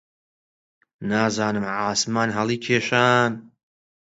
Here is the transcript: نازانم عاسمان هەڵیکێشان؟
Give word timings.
نازانم 1.09 1.65
عاسمان 1.81 2.29
هەڵیکێشان؟ 2.37 3.31